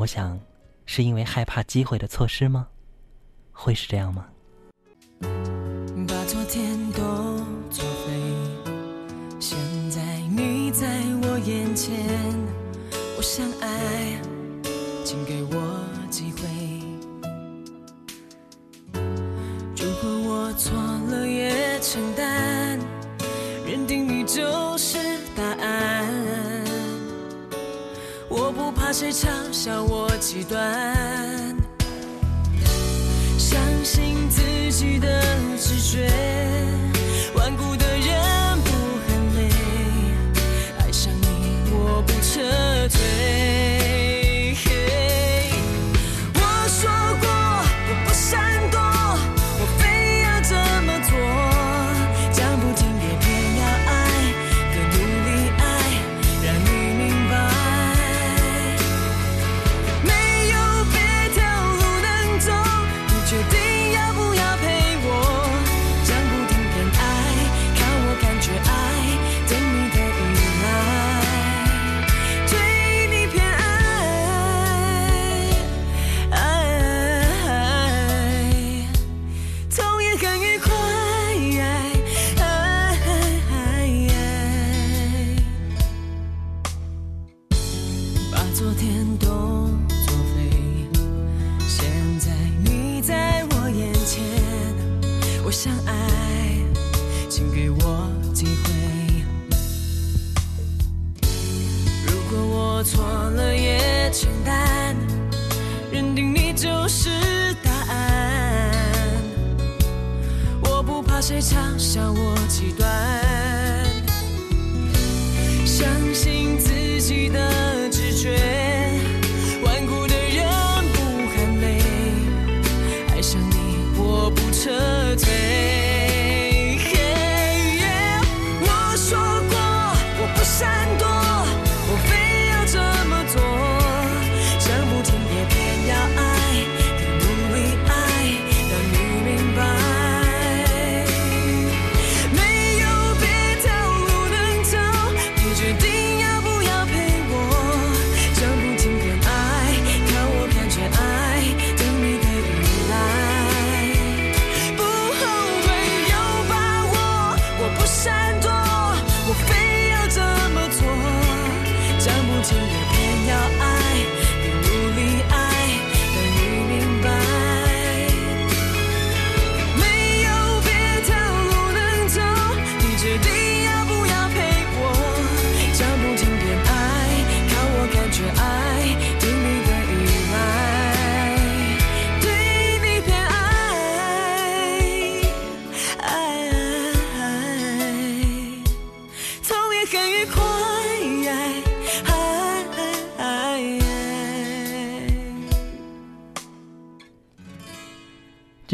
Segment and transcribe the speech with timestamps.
[0.00, 0.40] 我想，
[0.86, 2.68] 是因为害怕机会的错失吗？
[3.52, 4.28] 会是这样吗？
[29.00, 30.94] 谁嘲笑我极端。
[33.38, 35.22] 相信自己的
[35.56, 36.06] 直觉，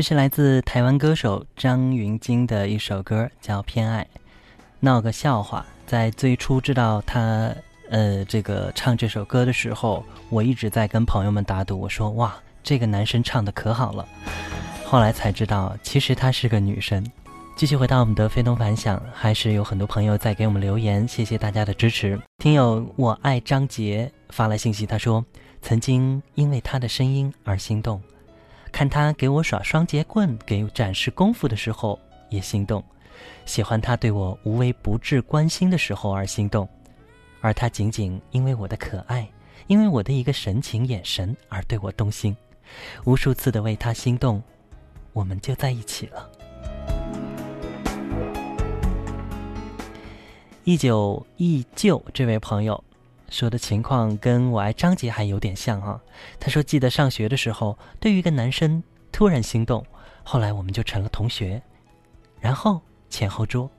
[0.08, 4.06] 是来自台湾歌手张芸京的一首歌，叫《偏爱》。
[4.78, 7.52] 闹个笑话，在最初知道他
[7.90, 14.06] 呃这个唱这首歌的时候，我一直在跟朋友们打赌，我说哇，这个男生唱的可好了。
[14.84, 17.04] 后来才知道，其实她是个女生。
[17.56, 22.16] 继续回到我们的非同凡响，还是有很多朋友在给我们留言，谢谢大家的支持。
[22.38, 25.24] 听友我爱张杰发来信息，他说
[25.62, 28.00] 曾经因为他的声音而心动。
[28.76, 31.98] 看他给我耍双节棍，给展示功夫的时候
[32.28, 32.82] 也心动；
[33.46, 36.68] 喜欢他对我无微不至关心的时候而心动，
[37.40, 39.26] 而他仅仅因为我的可爱，
[39.66, 42.36] 因为我的一个神情眼神而对我动心。
[43.06, 44.42] 无数次的为他心动，
[45.14, 46.30] 我们就在一起了。
[50.64, 52.84] 一九一九这位朋友。
[53.28, 56.00] 说的情况跟我爱张杰还有点像啊。
[56.38, 59.84] 他说，记得上学的时候，对于一个男生突然心动，
[60.22, 61.60] 后来我们就成了同学，
[62.40, 62.80] 然后
[63.10, 63.70] 前后桌。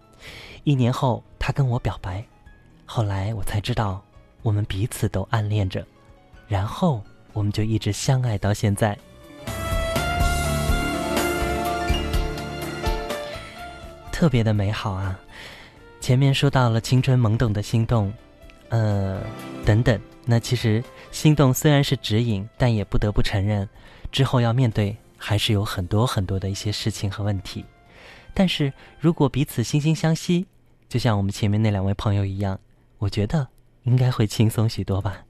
[0.63, 2.25] 一年后，他跟我表白，
[2.85, 4.03] 后来我才知道，
[4.41, 5.85] 我们彼此都暗恋着，
[6.47, 7.01] 然后
[7.33, 8.97] 我们就一直相爱到现在。
[14.11, 15.17] 特别的美好啊！
[16.01, 18.11] 前面说到了青春懵懂的心动。
[18.69, 19.21] 呃，
[19.65, 23.67] 等等，那其实心动虽然是指引，但也不得不承认，
[24.11, 27.63] 之后要面对还是有很多很多的一些事情和问题。
[28.33, 30.45] 但是如果彼此惺惺相惜，
[30.89, 32.59] 就像我们前面那两位朋友一样，
[32.97, 33.47] 我觉得
[33.83, 35.23] 应该会轻松许多吧。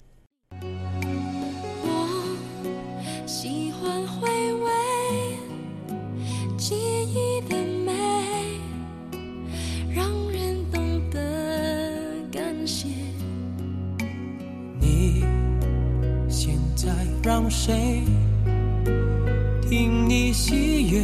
[17.27, 18.03] 让谁
[19.69, 21.03] 听你喜悦，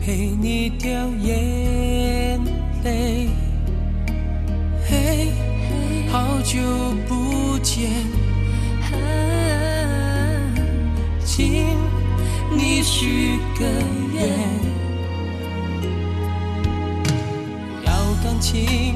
[0.00, 2.40] 陪你掉眼
[2.84, 3.30] 泪？
[4.88, 5.32] 嘿，
[6.08, 6.60] 好久
[7.08, 7.90] 不见，
[11.24, 11.64] 请
[12.56, 13.64] 你许个
[14.14, 14.22] 愿，
[17.84, 17.92] 要
[18.22, 18.94] 感情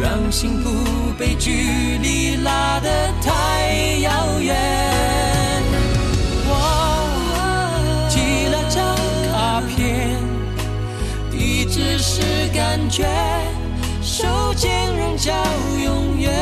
[0.00, 0.70] 让幸福
[1.18, 2.88] 被距离拉得
[3.20, 4.56] 太遥远。
[6.46, 6.52] 我
[8.08, 8.96] 寄了张
[9.32, 10.16] 卡片，
[11.30, 12.22] 地址是
[12.54, 13.04] 感觉，
[14.00, 15.32] 手间人叫
[15.84, 16.32] 永远。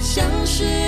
[0.00, 0.87] 像是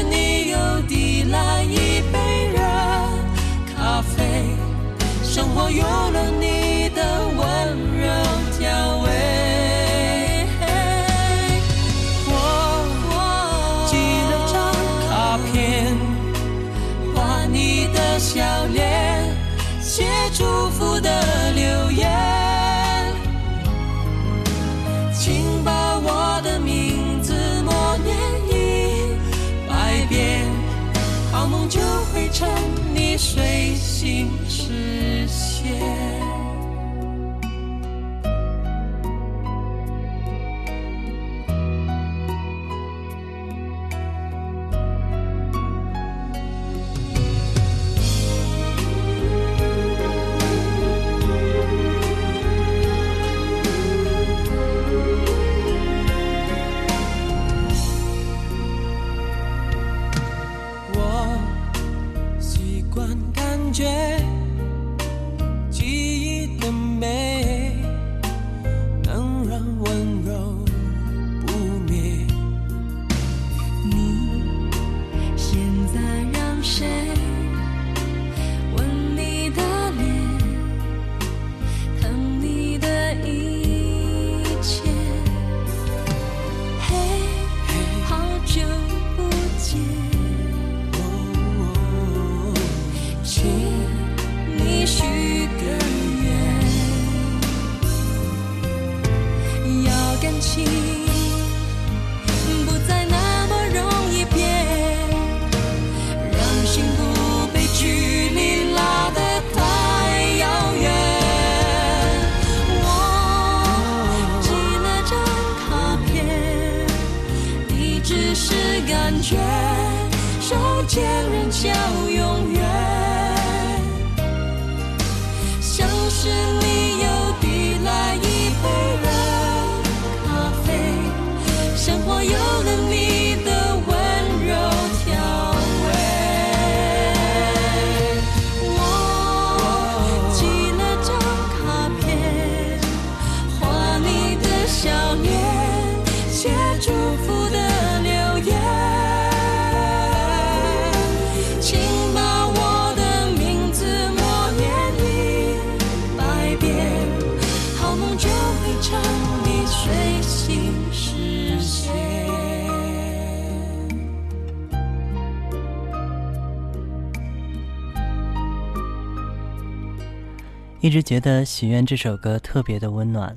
[170.83, 173.37] 一直觉得《许愿》这首歌特别的温暖，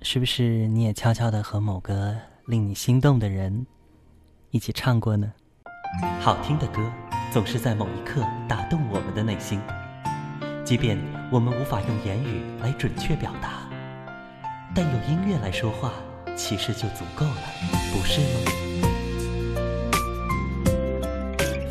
[0.00, 3.66] 是不是你也悄悄的和某个令你心动的人
[4.52, 5.32] 一起唱过呢？
[6.20, 6.88] 好听的歌
[7.32, 9.60] 总是在某一刻打动我们的内心，
[10.64, 10.96] 即便
[11.32, 13.68] 我们无法用言语来准确表达，
[14.72, 15.92] 但用音乐来说话，
[16.36, 17.42] 其实就足够了，
[17.92, 18.52] 不是吗？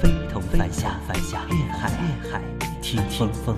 [0.02, 2.42] 非同凡响，凡响，粤海，粤海，
[2.82, 3.56] 听听风，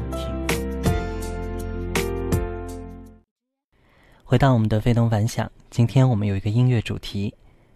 [4.31, 7.35] 回到我们的非同凡响，今天我们有一个音乐主题，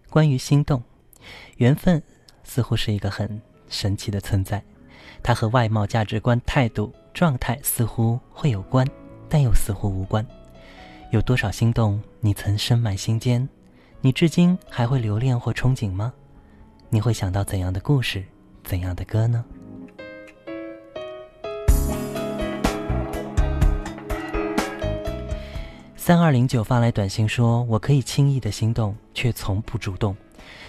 [0.09, 0.81] 关于心动。
[1.57, 2.01] 缘分
[2.45, 4.63] 似乎是一个很神奇的存在，
[5.21, 8.87] 它和外貌、价值观、态度、状态似乎会有关，
[9.27, 10.25] 但又似乎无关。
[11.11, 13.49] 有多少心动你曾深埋心间？
[13.99, 16.13] 你至今还会留恋或憧憬吗？
[16.89, 18.23] 你会想到怎样的故事，
[18.63, 19.43] 怎样的歌呢？
[26.05, 30.15] 三二零九发来短信说：“我可以轻易的心动，却从不主动。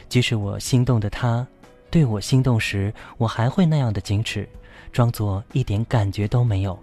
[0.09, 1.47] 即使我心动的他，
[1.90, 4.49] 对我心动时，我还会那样的矜持，
[4.90, 6.83] 装作一点感觉都没有。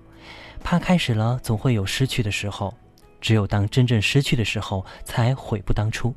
[0.63, 2.71] 怕开始了，总会有失去的时候。
[3.19, 6.13] 只有当真正失去的时候，才悔不当初。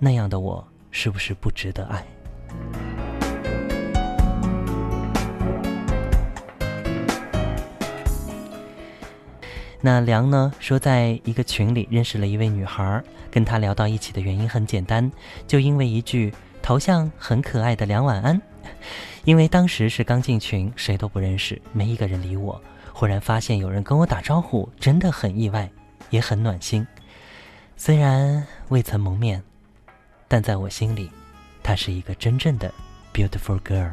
[0.00, 2.04] 那样的我，是不是不值得爱？”
[9.86, 13.00] 那梁呢说，在一个群里认识了一位女孩，
[13.30, 15.12] 跟她聊到一起的原因很简单，
[15.46, 18.42] 就因为一句头像很可爱的“梁晚安”。
[19.22, 22.60] 因为当时是刚进群，谁都不认识，没一个人理我。
[22.92, 25.70] 忽然发现有人跟我打招呼，真的很意外，
[26.10, 26.84] 也很暖心。
[27.76, 29.40] 虽然未曾谋面，
[30.26, 31.12] 但在我心里，
[31.62, 32.74] 她是一个真正的
[33.14, 33.92] beautiful girl。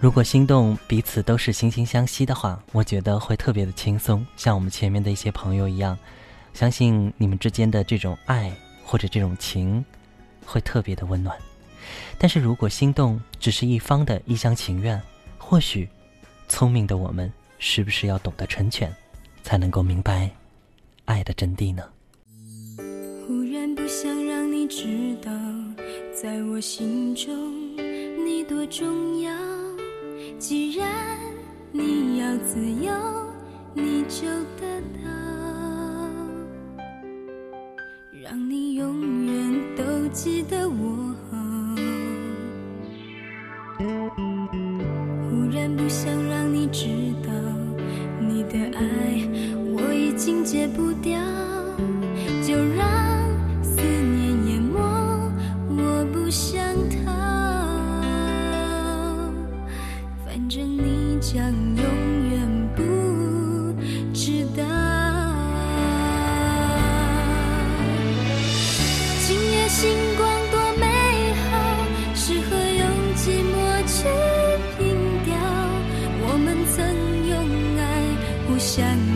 [0.00, 5.98] 如果心动彼此都是惺惺相惜的话，我觉得会特别的轻松，像我们前面的一些朋友一样，
[6.54, 8.52] 相信你们之间的这种爱
[8.84, 9.84] 或者这种情，
[10.46, 11.36] 会特别的温暖。
[12.16, 15.00] 但是如果心动只是一方的一厢情愿，
[15.36, 15.88] 或许，
[16.46, 18.94] 聪明的我们是不是要懂得成全，
[19.42, 20.30] 才能够明白
[21.06, 21.82] 爱的真谛呢？
[23.26, 25.32] 忽然不想让你知道，
[26.14, 27.76] 在我心中
[28.24, 29.47] 你多重要。
[30.38, 30.88] 既然
[31.72, 32.92] 你要自由，
[33.74, 34.24] 你就
[34.56, 35.10] 得到，
[38.22, 41.07] 让你永远都记得我。
[78.78, 79.07] 想。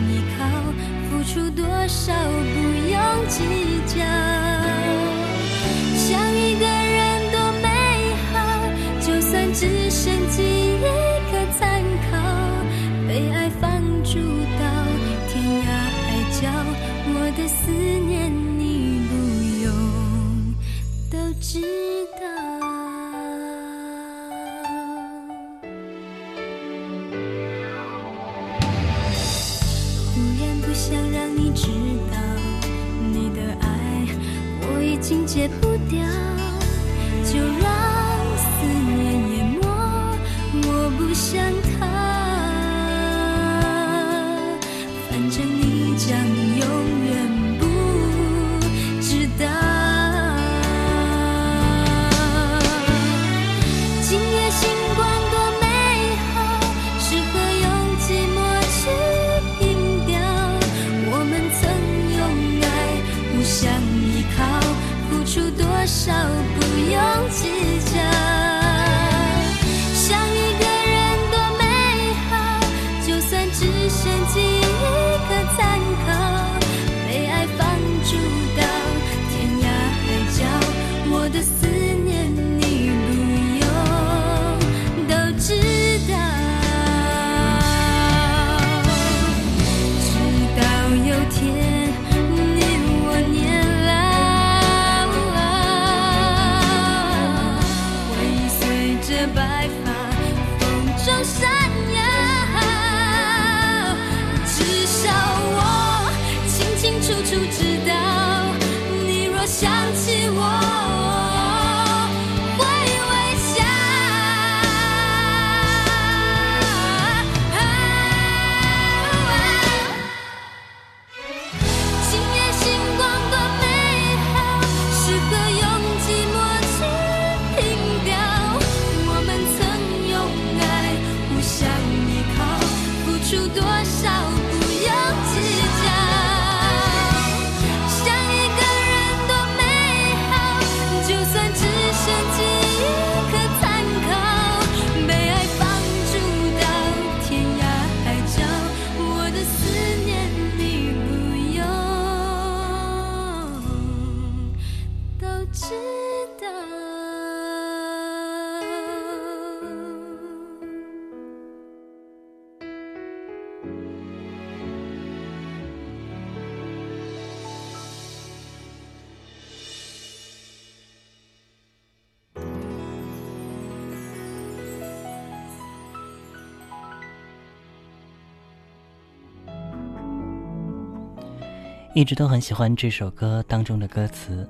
[181.95, 184.49] 一直都很喜欢这首歌当中的歌词，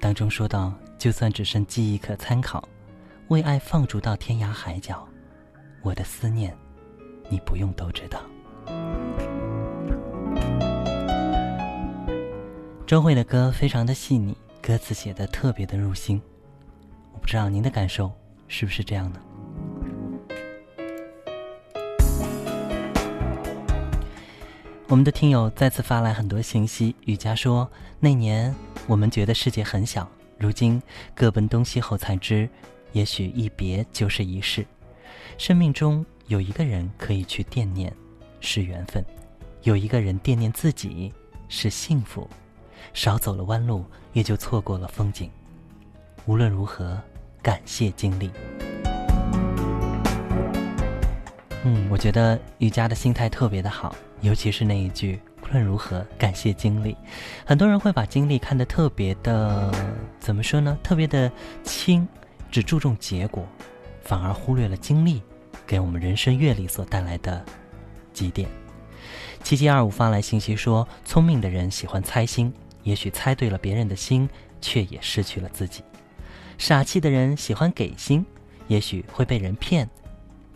[0.00, 2.66] 当中说到：“就算只剩记忆可参考，
[3.28, 5.06] 为爱放逐到天涯海角，
[5.82, 6.56] 我的思念，
[7.28, 8.18] 你不用都知道。”
[12.86, 16.18] 周慧的歌非常的细腻，歌词写的特别的入心。
[17.12, 18.10] 我不知道您的感受
[18.48, 19.20] 是不是这样呢？
[24.90, 26.96] 我们的听友再次发来很多信息。
[27.04, 27.70] 雨佳说
[28.00, 28.52] ：“那年
[28.88, 30.82] 我们觉得世界很小，如今
[31.14, 32.50] 各奔东西后才知，
[32.90, 34.66] 也许一别就是一世。
[35.38, 37.94] 生命中有一个人可以去惦念，
[38.40, 39.00] 是缘分；
[39.62, 41.14] 有一个人惦念自己，
[41.48, 42.28] 是幸福。
[42.92, 45.30] 少走了弯路，也就错过了风景。
[46.26, 47.00] 无论如何，
[47.40, 48.28] 感谢经历。”
[51.62, 53.94] 嗯，我觉得雨佳的心态特别的好。
[54.22, 56.96] 尤其是那一句“无论如何，感谢经历”，
[57.46, 59.72] 很多人会把经历看得特别的，
[60.18, 60.78] 怎么说呢？
[60.82, 61.30] 特别的
[61.62, 62.06] 轻，
[62.50, 63.46] 只注重结果，
[64.02, 65.22] 反而忽略了经历
[65.66, 67.44] 给我们人生阅历所带来的
[68.12, 68.48] 积淀。
[69.42, 74.28] 七七二五发来信息说：“聪明的人喜欢猜心，也许猜对了别人的心，
[74.60, 75.82] 却也失去了自己；
[76.58, 78.24] 傻气的人喜欢给心，
[78.68, 79.88] 也许会被人骗，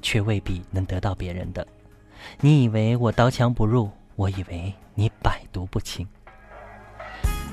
[0.02, 1.66] 却未必能得到别人的。”
[2.40, 6.07] 你以为我刀枪不入，我以为你百毒不侵。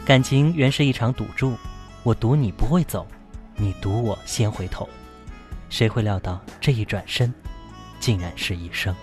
[0.06, 1.56] 感情原是一场赌注，
[2.04, 3.06] 我赌你不会走，
[3.56, 4.88] 你赌我先回头。
[5.70, 7.34] 谁会料到这一转身，
[8.00, 8.94] 竟然是一生？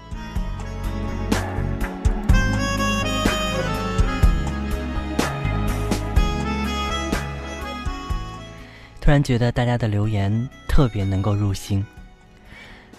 [9.01, 11.83] 突然觉得大家的留言特别能够入心，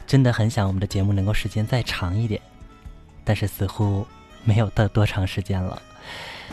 [0.08, 2.42] 真的很想我们的节目能够时间再长一点。
[3.30, 4.08] 但是似乎
[4.44, 5.80] 没有到多长时间了。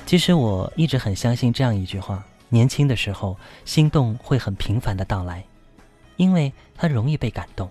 [0.05, 3.35] 其实我一直很相信这样一句话：年轻的时候，
[3.65, 5.43] 心动会很频繁的到来，
[6.17, 7.67] 因为它容易被感动；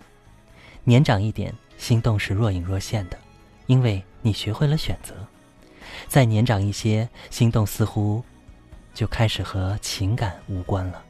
[0.83, 3.17] 年长一点，心动是若隐若现的，
[3.67, 5.13] 因为你学会了选择；
[6.07, 8.23] 再年长一些，心动似乎
[8.95, 11.03] 就开始和情感无关了。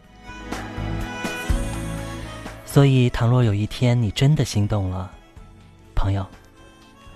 [2.66, 5.10] 所以，倘若有一天你真的心动了，
[5.96, 6.28] 朋友。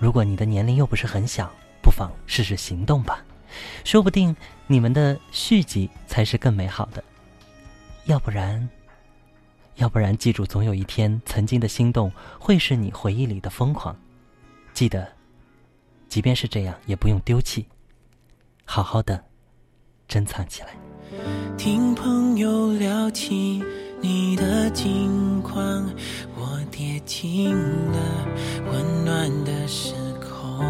[0.00, 3.22] 如果你的年龄又不是很小，不妨试试行动吧，
[3.84, 4.34] 说不定
[4.66, 7.04] 你们的续集才是更美好的。
[8.06, 8.66] 要不然，
[9.76, 13.94] 要不然，记住，总有一天，曾经的心动会是你回忆里的疯狂。
[14.72, 15.06] 记得，
[16.08, 17.66] 即便是这样，也不用丢弃，
[18.64, 19.22] 好好的
[20.08, 20.68] 珍藏起来。
[21.58, 23.62] 听朋友聊起
[24.00, 25.60] 你的近况。
[26.36, 27.98] 我跌进了
[28.72, 30.64] 温暖的时空，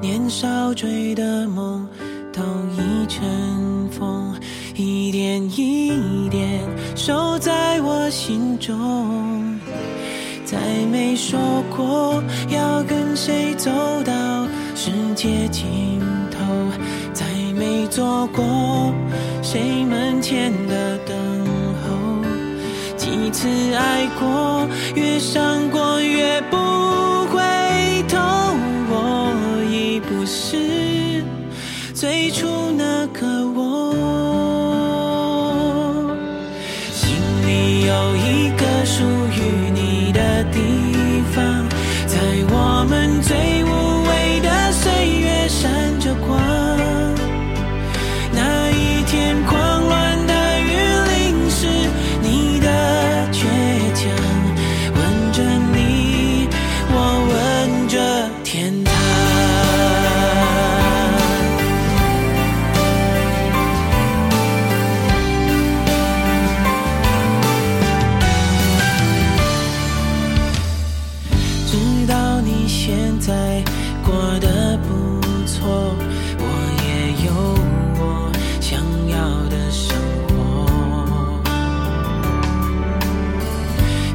[0.00, 1.86] 年少追的梦
[2.32, 4.34] 都已成风，
[4.74, 6.60] 一点一点
[6.96, 9.58] 收在我心中。
[10.44, 10.58] 再
[10.90, 11.38] 没说
[11.74, 13.70] 过要跟谁走
[14.04, 16.00] 到世界尽
[16.30, 16.38] 头，
[17.12, 17.24] 再
[17.54, 18.42] 没做过
[19.52, 21.14] 谁门前的等
[21.84, 22.24] 候。
[22.96, 26.56] 几次爱过，越伤过越不
[27.26, 27.38] 回
[28.08, 28.16] 头。
[28.88, 31.22] 我已不是
[31.92, 33.41] 最初那个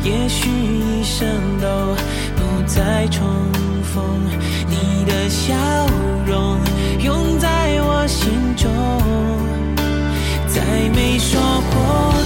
[0.08, 1.28] 也许一生
[1.60, 1.68] 都
[2.38, 3.28] 不再重
[3.84, 4.06] 逢，
[4.70, 5.54] 你的笑
[6.26, 6.58] 容
[7.04, 8.72] 永在我心中，
[10.48, 10.62] 再
[10.96, 11.42] 没说
[11.74, 12.17] 过。